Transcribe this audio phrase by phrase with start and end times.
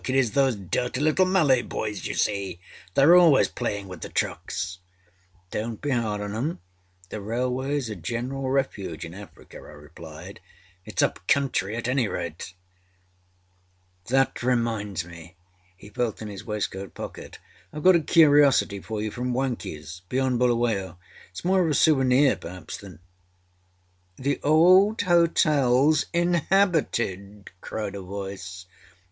[0.03, 2.59] âItâs those dirty little Malay boys, you see:
[2.95, 4.79] theyâre always playing with the trucksâ¦.â
[5.51, 6.57] âDonât be hard on âem.
[7.09, 10.39] The railwayâs a general refuge in Africa,â I replied.
[10.89, 12.55] ââTisâup country at any rate.
[14.07, 15.35] That reminds me,â
[15.77, 17.37] he felt in his waistcoat pocket,
[17.71, 20.97] âIâve got a curiosity for you from Wankiesâbeyond Buluwayo.
[21.35, 22.97] Itâs more of a souvenir perhaps thanâââ
[24.19, 28.65] âThe old hotelâs inhabited,â cried a voice.